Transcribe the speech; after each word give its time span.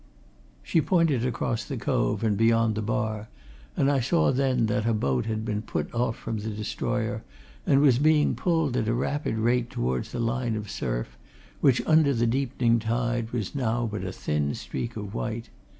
She 0.63 0.81
pointed 0.81 1.23
across 1.23 1.63
the 1.63 1.77
cove 1.77 2.23
and 2.23 2.35
beyond 2.35 2.73
the 2.73 2.81
bar, 2.81 3.29
and 3.77 3.91
I 3.91 3.99
saw 3.99 4.31
then 4.31 4.65
that 4.65 4.87
a 4.87 4.95
boat 4.95 5.27
had 5.27 5.45
been 5.45 5.61
put 5.61 5.93
off 5.93 6.15
from 6.17 6.39
the 6.39 6.49
destroyer 6.49 7.21
and 7.67 7.81
was 7.81 7.99
being 7.99 8.33
pulled 8.33 8.75
at 8.77 8.87
a 8.87 8.95
rapid 8.95 9.35
rate 9.37 9.69
towards 9.69 10.11
the 10.11 10.19
line 10.19 10.55
of 10.55 10.71
surf 10.71 11.19
which, 11.59 11.85
under 11.85 12.15
the 12.15 12.25
deepening 12.25 12.79
tide, 12.79 13.29
was 13.31 13.53
now 13.53 13.85
but 13.91 14.03
a 14.03 14.11
thin 14.11 14.55
streak 14.55 14.97
of 14.97 15.13
white. 15.13 15.49